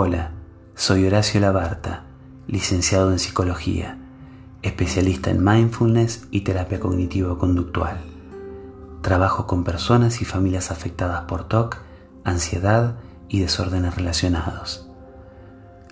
[0.00, 0.30] Hola,
[0.76, 2.04] soy Horacio Labarta,
[2.46, 3.98] licenciado en psicología,
[4.62, 7.98] especialista en mindfulness y terapia cognitivo-conductual.
[9.02, 11.78] Trabajo con personas y familias afectadas por TOC,
[12.22, 12.94] ansiedad
[13.28, 14.88] y desórdenes relacionados.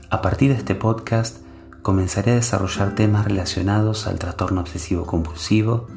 [0.09, 1.39] A partir de este podcast
[1.83, 5.89] comenzaré a desarrollar temas relacionados al trastorno obsesivo compulsivo,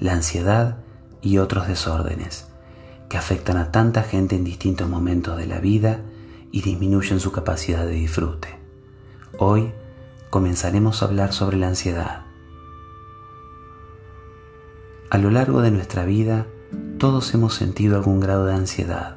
[0.00, 0.78] la ansiedad
[1.22, 2.48] y otros desórdenes
[3.08, 6.00] que afectan a tanta gente en distintos momentos de la vida
[6.54, 8.46] y disminuyen su capacidad de disfrute.
[9.38, 9.72] Hoy
[10.30, 12.26] comenzaremos a hablar sobre la ansiedad.
[15.10, 16.46] A lo largo de nuestra vida,
[16.98, 19.16] todos hemos sentido algún grado de ansiedad.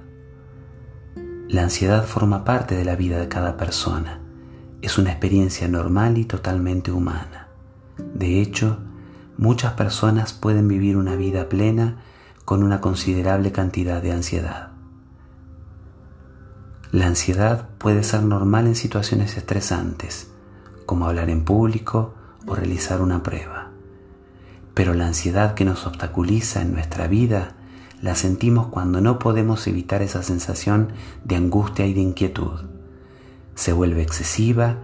[1.48, 4.20] La ansiedad forma parte de la vida de cada persona.
[4.82, 7.50] Es una experiencia normal y totalmente humana.
[8.16, 8.80] De hecho,
[9.38, 11.98] muchas personas pueden vivir una vida plena
[12.46, 14.77] con una considerable cantidad de ansiedad.
[16.92, 20.30] La ansiedad puede ser normal en situaciones estresantes,
[20.86, 22.14] como hablar en público
[22.46, 23.72] o realizar una prueba.
[24.74, 27.56] Pero la ansiedad que nos obstaculiza en nuestra vida
[28.02, 30.94] la sentimos cuando no podemos evitar esa sensación
[31.26, 32.62] de angustia y de inquietud.
[33.56, 34.78] Se vuelve excesiva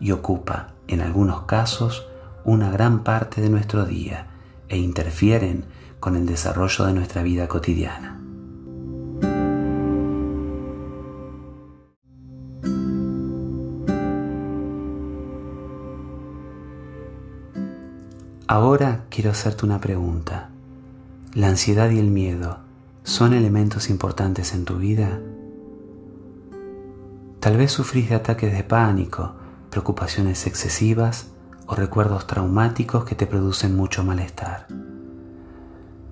[0.00, 2.06] y ocupa, en algunos casos,
[2.42, 4.28] una gran parte de nuestro día
[4.70, 5.66] e interfieren
[5.98, 8.18] con el desarrollo de nuestra vida cotidiana.
[18.50, 20.48] Ahora quiero hacerte una pregunta.
[21.34, 22.58] ¿La ansiedad y el miedo
[23.04, 25.20] son elementos importantes en tu vida?
[27.38, 29.36] Tal vez sufrís de ataques de pánico,
[29.70, 31.28] preocupaciones excesivas
[31.66, 34.66] o recuerdos traumáticos que te producen mucho malestar.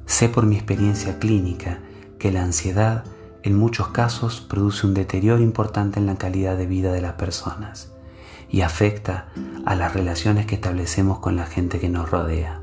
[0.06, 1.80] Sé por mi experiencia clínica
[2.20, 3.02] que la ansiedad
[3.42, 7.97] en muchos casos produce un deterioro importante en la calidad de vida de las personas
[8.50, 9.28] y afecta
[9.66, 12.62] a las relaciones que establecemos con la gente que nos rodea.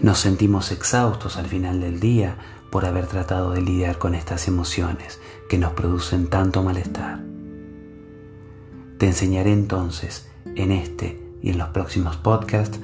[0.00, 2.36] Nos sentimos exhaustos al final del día
[2.70, 7.20] por haber tratado de lidiar con estas emociones que nos producen tanto malestar.
[8.98, 12.80] Te enseñaré entonces en este y en los próximos podcasts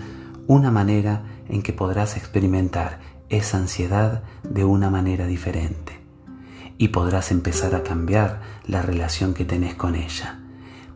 [0.47, 6.01] una manera en que podrás experimentar esa ansiedad de una manera diferente
[6.79, 10.41] y podrás empezar a cambiar la relación que tenés con ella,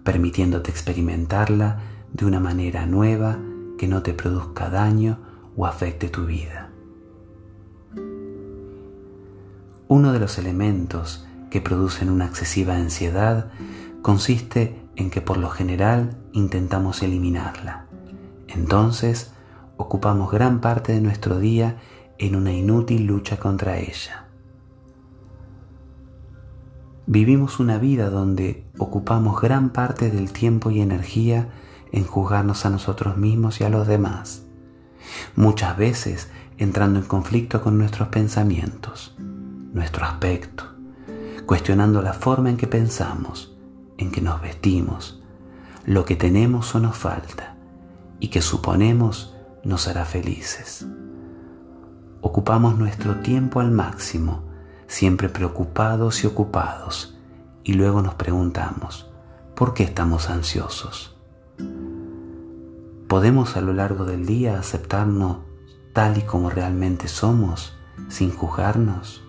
[0.09, 1.81] permitiéndote experimentarla
[2.15, 3.39] de una manera nueva
[3.77, 5.19] que no te produzca daño
[5.55, 6.71] o afecte tu vida.
[9.87, 13.51] Uno de los elementos que producen una excesiva ansiedad
[14.01, 17.85] consiste en que por lo general intentamos eliminarla.
[18.47, 19.33] Entonces,
[19.77, 21.77] ocupamos gran parte de nuestro día
[22.17, 24.28] en una inútil lucha contra ella.
[27.11, 31.49] Vivimos una vida donde ocupamos gran parte del tiempo y energía
[31.91, 34.45] en juzgarnos a nosotros mismos y a los demás,
[35.35, 39.17] muchas veces entrando en conflicto con nuestros pensamientos,
[39.73, 40.65] nuestro aspecto,
[41.47, 43.57] cuestionando la forma en que pensamos,
[43.97, 45.23] en que nos vestimos,
[45.87, 47.57] lo que tenemos o nos falta
[48.21, 50.87] y que suponemos nos hará felices.
[52.21, 54.48] Ocupamos nuestro tiempo al máximo,
[54.89, 57.17] siempre preocupados y ocupados,
[57.63, 59.09] y luego nos preguntamos,
[59.55, 61.17] ¿por qué estamos ansiosos?
[63.07, 65.39] ¿Podemos a lo largo del día aceptarnos
[65.93, 67.75] tal y como realmente somos,
[68.09, 69.23] sin juzgarnos?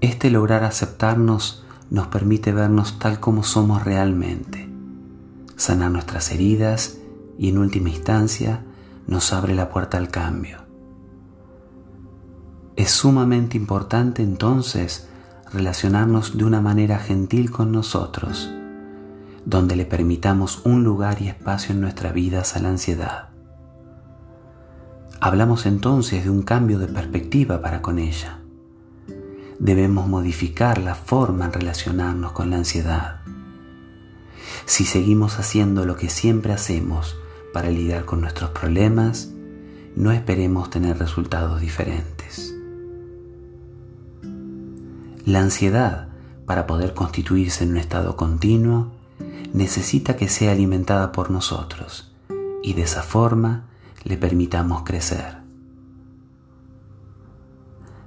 [0.00, 4.69] Este lograr aceptarnos nos permite vernos tal como somos realmente,
[5.60, 6.98] sanar nuestras heridas
[7.38, 8.64] y en última instancia
[9.06, 10.58] nos abre la puerta al cambio.
[12.76, 15.08] Es sumamente importante entonces
[15.52, 18.50] relacionarnos de una manera gentil con nosotros,
[19.44, 23.28] donde le permitamos un lugar y espacio en nuestra vida a la ansiedad.
[25.20, 28.40] Hablamos entonces de un cambio de perspectiva para con ella
[29.60, 33.19] debemos modificar la forma en relacionarnos con la ansiedad.
[34.70, 37.16] Si seguimos haciendo lo que siempre hacemos
[37.52, 39.32] para lidiar con nuestros problemas,
[39.96, 42.54] no esperemos tener resultados diferentes.
[45.24, 46.10] La ansiedad,
[46.46, 48.92] para poder constituirse en un estado continuo,
[49.52, 52.14] necesita que sea alimentada por nosotros
[52.62, 53.64] y de esa forma
[54.04, 55.38] le permitamos crecer.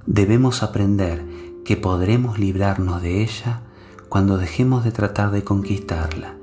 [0.06, 1.26] Debemos aprender
[1.62, 3.60] que podremos librarnos de ella
[4.08, 6.36] cuando dejemos de tratar de conquistarla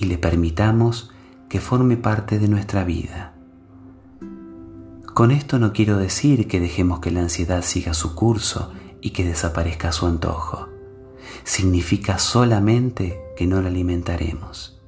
[0.00, 1.10] y le permitamos
[1.48, 3.34] que forme parte de nuestra vida
[5.14, 9.24] Con esto no quiero decir que dejemos que la ansiedad siga su curso y que
[9.24, 10.68] desaparezca su antojo.
[11.44, 14.80] Significa solamente que no la alimentaremos.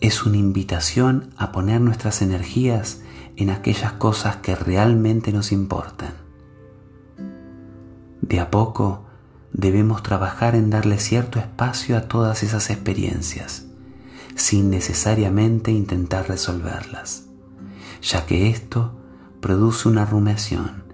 [0.00, 3.02] Es una invitación a poner nuestras energías
[3.36, 6.14] en aquellas cosas que realmente nos importan.
[8.22, 9.09] De a poco
[9.52, 13.66] debemos trabajar en darle cierto espacio a todas esas experiencias,
[14.34, 17.30] sin necesariamente intentar resolverlas
[18.02, 18.92] ya que esto
[19.40, 20.84] produce una rumiación,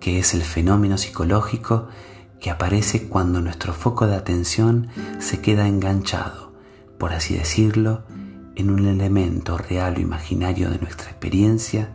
[0.00, 1.88] que es el fenómeno psicológico
[2.40, 4.88] que aparece cuando nuestro foco de atención
[5.18, 6.52] se queda enganchado,
[6.98, 8.04] por así decirlo,
[8.54, 11.94] en un elemento real o imaginario de nuestra experiencia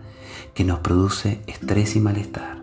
[0.54, 2.61] que nos produce estrés y malestar.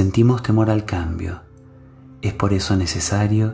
[0.00, 1.42] Sentimos temor al cambio
[2.22, 3.52] es por eso necesario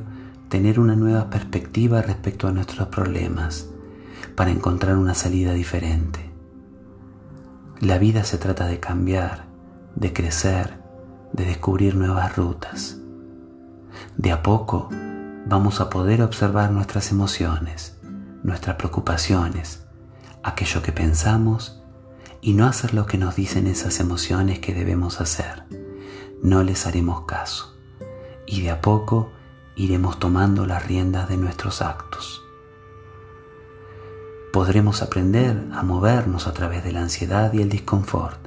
[0.48, 3.69] tener una nueva perspectiva respecto a nuestros problemas
[4.37, 6.31] para encontrar una salida diferente.
[7.81, 9.46] La vida se trata de cambiar,
[9.96, 10.78] de crecer,
[11.32, 12.99] de descubrir nuevas rutas.
[14.16, 14.88] De a poco
[15.49, 17.99] vamos a poder observar nuestras emociones,
[18.44, 19.84] nuestras preocupaciones,
[20.44, 21.82] aquello que pensamos
[22.40, 25.85] y no hacer lo que nos dicen esas emociones que debemos hacer.
[26.42, 27.76] No les haremos caso
[28.46, 29.30] y de a poco
[29.74, 32.42] iremos tomando las riendas de nuestros actos.
[34.52, 38.46] Podremos aprender a movernos a través de la ansiedad y el disconfort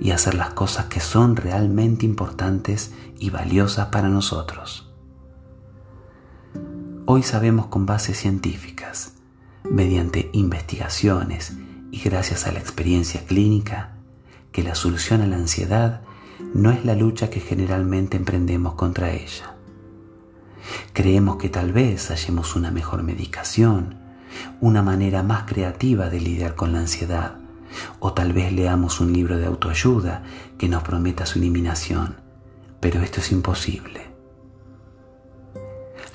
[0.00, 4.90] y hacer las cosas que son realmente importantes y valiosas para nosotros.
[7.04, 9.14] Hoy sabemos con bases científicas,
[9.64, 11.54] mediante investigaciones
[11.90, 13.96] y gracias a la experiencia clínica,
[14.52, 16.02] que la solución a la ansiedad
[16.54, 19.56] no es la lucha que generalmente emprendemos contra ella.
[20.92, 23.98] Creemos que tal vez hallemos una mejor medicación,
[24.60, 27.36] una manera más creativa de lidiar con la ansiedad,
[28.00, 30.22] o tal vez leamos un libro de autoayuda
[30.58, 32.16] que nos prometa su eliminación,
[32.80, 34.08] pero esto es imposible.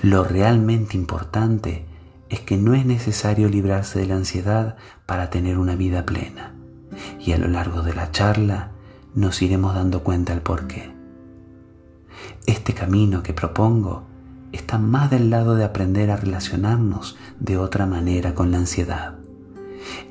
[0.02, 1.86] Lo realmente importante
[2.28, 4.76] es que no es necesario librarse de la ansiedad
[5.06, 6.54] para tener una vida plena,
[7.20, 8.73] y a lo largo de la charla
[9.14, 10.92] nos iremos dando cuenta el por qué.
[12.46, 14.04] Este camino que propongo
[14.52, 19.14] está más del lado de aprender a relacionarnos de otra manera con la ansiedad.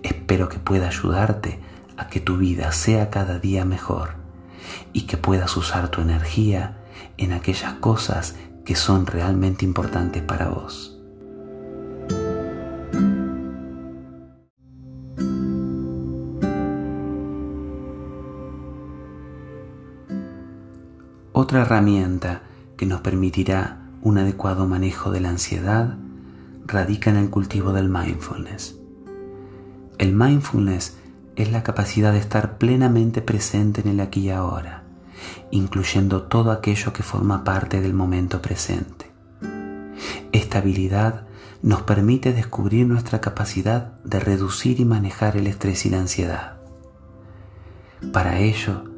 [0.04, 1.60] Espero que pueda ayudarte
[1.98, 4.16] a que tu vida sea cada día mejor
[4.94, 6.78] y que puedas usar tu energía
[7.18, 8.36] en aquellas cosas
[8.66, 10.93] que son realmente importantes para vos.
[21.44, 22.44] Otra herramienta
[22.78, 25.98] que nos permitirá un adecuado manejo de la ansiedad
[26.66, 28.80] radica en el cultivo del mindfulness.
[29.98, 30.96] El mindfulness
[31.36, 34.84] es la capacidad de estar plenamente presente en el aquí y ahora,
[35.52, 39.12] incluyendo todo aquello que forma parte del momento presente.
[40.32, 41.28] Esta habilidad
[41.62, 46.62] nos permite descubrir nuestra capacidad de reducir y manejar el estrés y la ansiedad.
[48.14, 48.93] Para ello,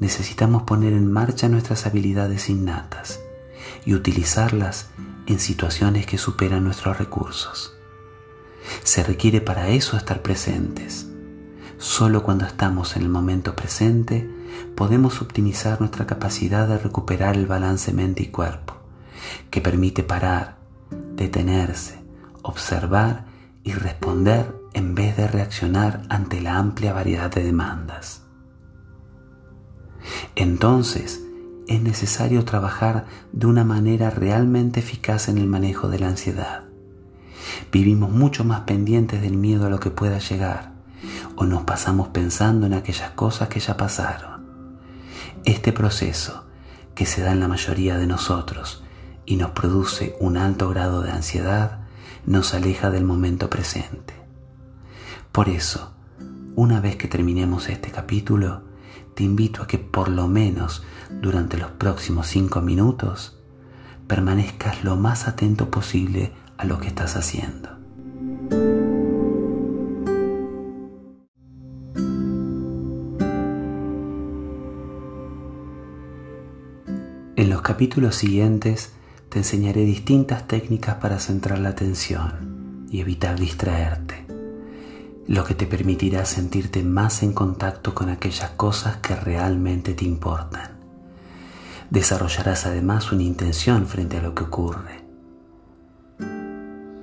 [0.00, 3.20] necesitamos poner en marcha nuestras habilidades innatas
[3.84, 4.88] y utilizarlas
[5.26, 7.76] en situaciones que superan nuestros recursos.
[8.82, 11.06] Se requiere para eso estar presentes.
[11.78, 14.28] Solo cuando estamos en el momento presente
[14.74, 18.74] podemos optimizar nuestra capacidad de recuperar el balance mente y cuerpo,
[19.50, 20.56] que permite parar,
[21.14, 22.00] detenerse,
[22.42, 23.26] observar
[23.62, 28.22] y responder en vez de reaccionar ante la amplia variedad de demandas.
[30.36, 31.22] Entonces,
[31.66, 36.64] es necesario trabajar de una manera realmente eficaz en el manejo de la ansiedad.
[37.70, 40.72] Vivimos mucho más pendientes del miedo a lo que pueda llegar
[41.36, 44.44] o nos pasamos pensando en aquellas cosas que ya pasaron.
[45.44, 46.44] Este proceso,
[46.94, 48.82] que se da en la mayoría de nosotros
[49.24, 51.78] y nos produce un alto grado de ansiedad,
[52.26, 54.14] nos aleja del momento presente.
[55.32, 55.92] Por eso,
[56.56, 58.62] una vez que terminemos este capítulo,
[59.14, 63.38] te invito a que por lo menos durante los próximos cinco minutos
[64.06, 67.70] permanezcas lo más atento posible a lo que estás haciendo.
[77.36, 78.92] En los capítulos siguientes
[79.28, 84.29] te enseñaré distintas técnicas para centrar la atención y evitar distraerte
[85.30, 90.72] lo que te permitirá sentirte más en contacto con aquellas cosas que realmente te importan.
[91.88, 95.04] Desarrollarás además una intención frente a lo que ocurre.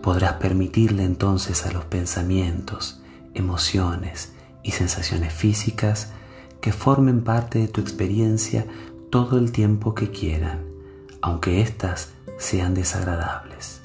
[0.01, 3.01] Podrás permitirle entonces a los pensamientos,
[3.33, 6.11] emociones y sensaciones físicas
[6.59, 8.65] que formen parte de tu experiencia
[9.09, 10.65] todo el tiempo que quieran,
[11.21, 13.79] aunque éstas sean desagradables.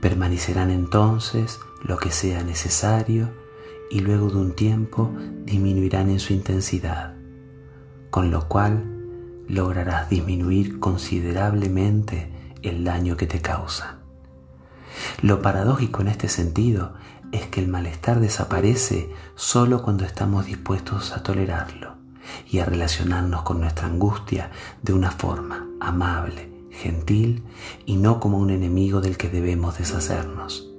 [0.00, 3.47] Permanecerán entonces lo que sea necesario
[3.90, 5.10] y luego de un tiempo
[5.44, 7.14] disminuirán en su intensidad,
[8.10, 8.98] con lo cual
[9.48, 12.30] lograrás disminuir considerablemente
[12.62, 13.98] el daño que te causan.
[15.22, 16.94] Lo paradójico en este sentido
[17.32, 21.94] es que el malestar desaparece solo cuando estamos dispuestos a tolerarlo
[22.50, 24.50] y a relacionarnos con nuestra angustia
[24.82, 27.44] de una forma amable, gentil
[27.86, 30.70] y no como un enemigo del que debemos deshacernos.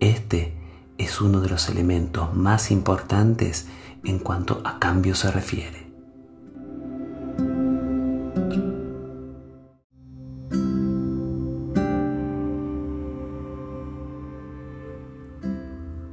[0.00, 0.59] Este
[1.00, 3.66] es uno de los elementos más importantes
[4.04, 5.90] en cuanto a cambio se refiere.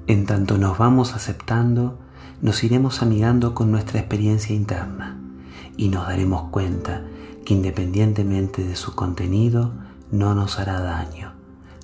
[0.07, 1.99] En tanto nos vamos aceptando,
[2.41, 5.19] nos iremos amigando con nuestra experiencia interna
[5.75, 7.03] y nos daremos cuenta
[7.45, 9.73] que independientemente de su contenido,
[10.11, 11.33] no nos hará daño,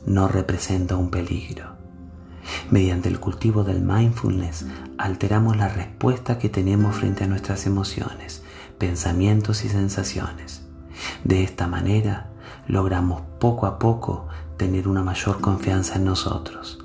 [0.05, 1.72] no representa un peligro.
[2.69, 4.65] Mediante el cultivo del mindfulness
[4.97, 8.43] alteramos la respuesta que tenemos frente a nuestras emociones,
[8.77, 10.65] pensamientos y sensaciones.
[11.23, 12.31] De esta manera
[12.67, 16.83] logramos poco a poco tener una mayor confianza en nosotros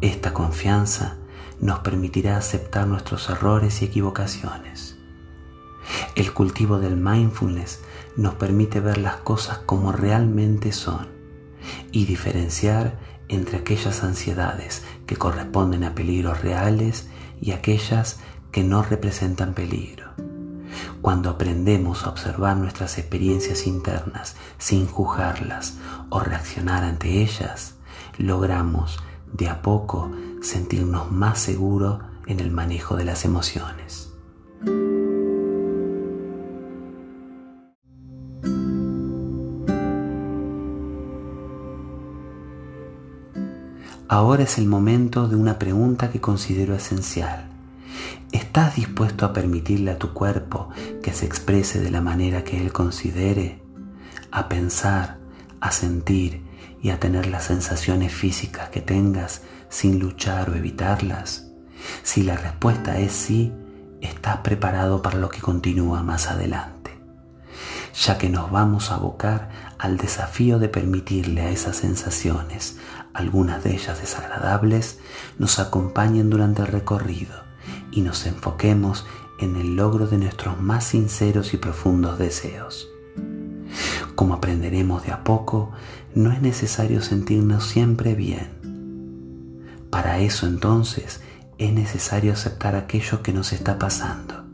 [0.00, 1.18] esta confianza
[1.60, 4.96] nos permitirá aceptar nuestros errores y equivocaciones.
[6.14, 7.82] El cultivo del mindfulness
[8.16, 11.08] nos permite ver las cosas como realmente son
[11.92, 12.98] y diferenciar
[13.30, 17.08] entre aquellas ansiedades que corresponden a peligros reales
[17.40, 18.18] y aquellas
[18.50, 20.10] que no representan peligro.
[21.00, 25.74] Cuando aprendemos a observar nuestras experiencias internas sin juzgarlas
[26.10, 27.76] o reaccionar ante ellas,
[28.18, 28.98] logramos
[29.32, 30.10] de a poco
[30.42, 34.10] sentirnos más seguros en el manejo de las emociones.
[44.12, 47.44] Ahora es el momento de una pregunta que considero esencial.
[48.32, 50.68] ¿Estás dispuesto a permitirle a tu cuerpo
[51.00, 53.62] que se exprese de la manera que él considere?
[54.32, 55.18] A pensar,
[55.60, 56.42] a sentir
[56.82, 61.46] y a tener las sensaciones físicas que tengas sin luchar o evitarlas?
[62.02, 63.52] Si la respuesta es sí,
[64.00, 66.98] estás preparado para lo que continúa más adelante,
[67.94, 72.76] ya que nos vamos a abocar al desafío de permitirle a esas sensaciones,
[73.14, 74.98] algunas de ellas desagradables,
[75.38, 77.34] nos acompañen durante el recorrido
[77.90, 79.06] y nos enfoquemos
[79.38, 82.88] en el logro de nuestros más sinceros y profundos deseos.
[84.14, 85.72] Como aprenderemos de a poco,
[86.14, 88.50] no es necesario sentirnos siempre bien.
[89.90, 91.20] Para eso entonces
[91.58, 94.44] es necesario aceptar aquello que nos está pasando,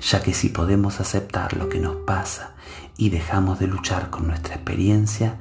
[0.00, 2.54] ya que si podemos aceptar lo que nos pasa
[2.96, 5.38] y dejamos de luchar con nuestra experiencia,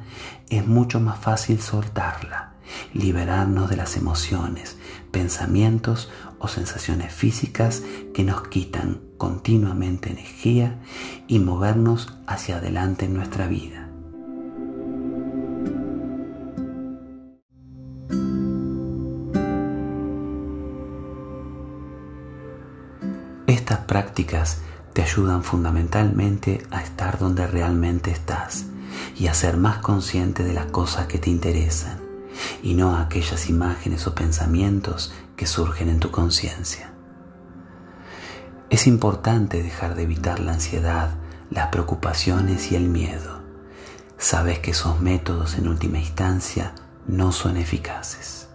[0.49, 2.50] es mucho más fácil soltarla,
[2.93, 4.77] liberarnos de las emociones,
[5.11, 6.09] pensamientos
[6.39, 10.79] o sensaciones físicas que nos quitan continuamente energía
[11.27, 13.87] y movernos hacia adelante en nuestra vida.
[23.47, 24.61] Estas prácticas
[24.93, 28.65] te ayudan fundamentalmente a estar donde realmente estás
[29.17, 32.00] y a ser más consciente de las cosas que te interesan
[32.63, 36.93] y no a aquellas imágenes o pensamientos que surgen en tu conciencia.
[38.69, 41.15] Es importante dejar de evitar la ansiedad,
[41.49, 43.41] las preocupaciones y el miedo.
[44.17, 46.73] Sabes que esos métodos en última instancia
[47.07, 48.47] no son eficaces.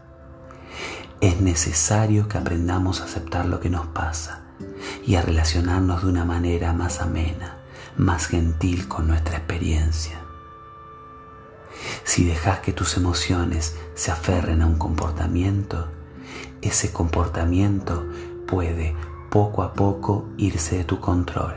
[1.20, 4.42] Es necesario que aprendamos a aceptar lo que nos pasa
[5.04, 7.58] y a relacionarnos de una manera más amena,
[7.96, 10.25] más gentil con nuestra experiencia.
[12.06, 15.88] Si dejas que tus emociones se aferren a un comportamiento,
[16.62, 18.06] ese comportamiento
[18.46, 18.94] puede
[19.28, 21.56] poco a poco irse de tu control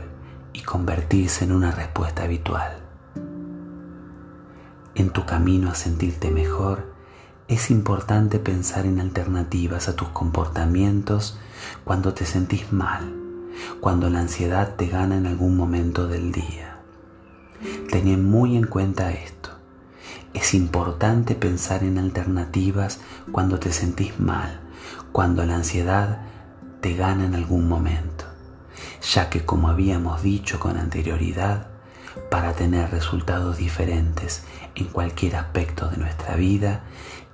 [0.52, 2.80] y convertirse en una respuesta habitual.
[4.96, 6.92] En tu camino a sentirte mejor,
[7.46, 11.38] es importante pensar en alternativas a tus comportamientos
[11.84, 13.14] cuando te sentís mal,
[13.78, 16.80] cuando la ansiedad te gana en algún momento del día.
[17.88, 19.39] Ten muy en cuenta esto.
[20.32, 23.00] Es importante pensar en alternativas
[23.32, 24.60] cuando te sentís mal,
[25.12, 26.20] cuando la ansiedad
[26.80, 28.24] te gana en algún momento,
[29.02, 31.66] ya que como habíamos dicho con anterioridad,
[32.30, 34.44] para tener resultados diferentes
[34.74, 36.82] en cualquier aspecto de nuestra vida,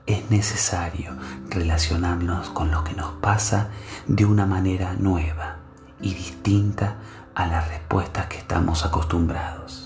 [0.06, 1.16] es necesario
[1.50, 3.70] relacionarnos con lo que nos pasa
[4.06, 5.56] de una manera nueva
[6.00, 6.96] y distinta
[7.34, 9.85] a las respuestas que estamos acostumbrados.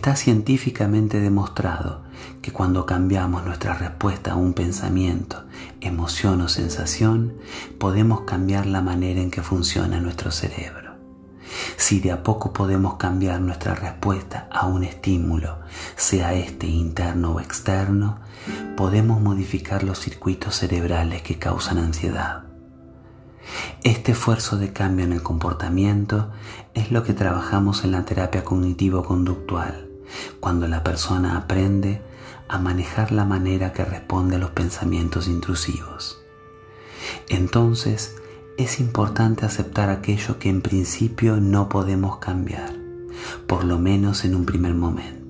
[0.00, 2.00] Está científicamente demostrado
[2.40, 5.44] que cuando cambiamos nuestra respuesta a un pensamiento,
[5.82, 7.34] emoción o sensación,
[7.76, 10.94] podemos cambiar la manera en que funciona nuestro cerebro.
[11.76, 15.58] Si de a poco podemos cambiar nuestra respuesta a un estímulo,
[15.96, 18.20] sea este interno o externo,
[18.78, 22.44] podemos modificar los circuitos cerebrales que causan ansiedad.
[23.82, 26.30] Este esfuerzo de cambio en el comportamiento
[26.72, 29.89] es lo que trabajamos en la terapia cognitivo-conductual,
[30.40, 32.02] cuando la persona aprende
[32.48, 36.20] a manejar la manera que responde a los pensamientos intrusivos.
[37.28, 38.16] Entonces,
[38.58, 42.74] es importante aceptar aquello que en principio no podemos cambiar,
[43.46, 45.20] por lo menos en un primer momento.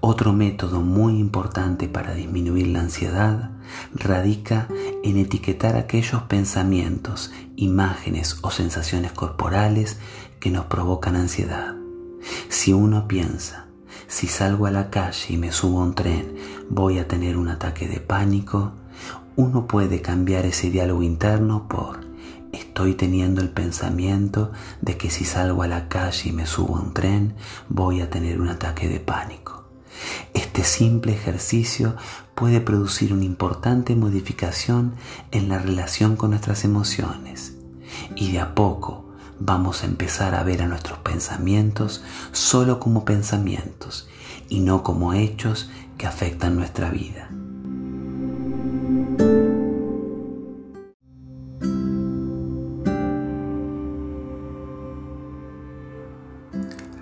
[0.00, 3.50] Otro método muy importante para disminuir la ansiedad
[3.92, 4.68] radica
[5.04, 9.98] en etiquetar aquellos pensamientos, imágenes o sensaciones corporales
[10.38, 11.79] que nos provocan ansiedad.
[12.48, 13.66] Si uno piensa,
[14.06, 16.34] si salgo a la calle y me subo a un tren,
[16.68, 18.72] voy a tener un ataque de pánico,
[19.36, 22.10] uno puede cambiar ese diálogo interno por
[22.52, 26.80] estoy teniendo el pensamiento de que si salgo a la calle y me subo a
[26.80, 27.34] un tren,
[27.68, 29.64] voy a tener un ataque de pánico.
[30.34, 31.96] Este simple ejercicio
[32.34, 34.94] puede producir una importante modificación
[35.30, 37.54] en la relación con nuestras emociones
[38.16, 39.09] y de a poco
[39.40, 44.08] vamos a empezar a ver a nuestros pensamientos solo como pensamientos
[44.48, 47.30] y no como hechos que afectan nuestra vida.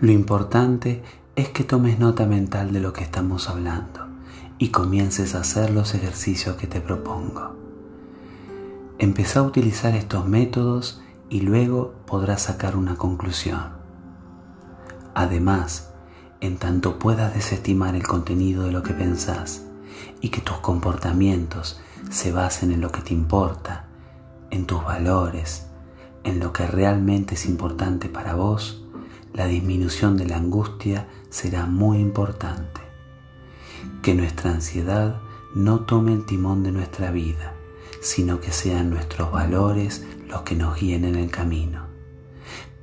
[0.01, 1.03] Lo importante
[1.35, 4.07] es que tomes nota mental de lo que estamos hablando
[4.57, 7.57] y comiences a hacer los ejercicios que te propongo.
[9.01, 13.79] Empezá a utilizar estos métodos y luego podrás sacar una conclusión.
[15.15, 15.93] Además,
[16.41, 19.67] en tanto puedas desestimar el contenido de lo que pensás
[20.21, 23.89] y que tus comportamientos se basen en lo que te importa,
[24.51, 25.67] en tus valores,
[26.25, 28.85] en lo que realmente es importante para vos,
[29.35, 32.81] la disminución de la angustia será muy importante.
[34.03, 35.21] Que nuestra ansiedad
[35.55, 37.55] no tome el timón de nuestra vida,
[38.01, 41.87] sino que sean nuestros valores los que nos guíen en el camino.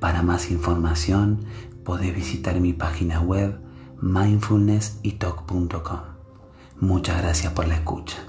[0.00, 1.46] Para más información
[1.84, 3.58] podés visitar mi página web
[4.02, 6.00] mindfulnesstalk.com.
[6.80, 8.25] Muchas gracias por la escucha.